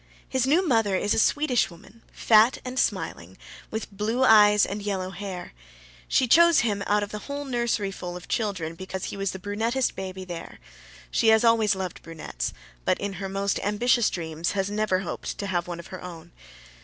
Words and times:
His 0.27 0.47
new 0.47 0.67
mother 0.67 0.95
is 0.95 1.13
a 1.13 1.19
Swedish 1.19 1.69
woman, 1.69 2.01
fat 2.11 2.57
and 2.65 2.79
smiling, 2.79 3.37
with 3.69 3.91
blue 3.95 4.23
eyes 4.23 4.65
and 4.65 4.81
yellow 4.81 5.11
hair. 5.11 5.53
She 6.07 6.27
chose 6.27 6.61
him 6.61 6.81
out 6.87 7.03
of 7.03 7.11
the 7.11 7.19
whole 7.29 7.45
nurseryful 7.45 8.17
of 8.17 8.27
children 8.27 8.73
because 8.73 9.03
he 9.05 9.15
was 9.15 9.29
the 9.29 9.37
brunettest 9.37 9.95
baby 9.95 10.25
there. 10.25 10.57
She 11.11 11.27
has 11.27 11.43
always 11.43 11.75
loved 11.75 12.01
brunettes, 12.01 12.51
but 12.83 12.99
in 12.99 13.13
her 13.21 13.29
most 13.29 13.59
ambitious 13.59 14.09
dreams 14.09 14.53
has 14.53 14.71
never 14.71 15.01
hoped 15.01 15.37
to 15.37 15.45
have 15.45 15.67
one 15.67 15.79
of 15.79 15.87
her 15.93 16.01
own. 16.01 16.31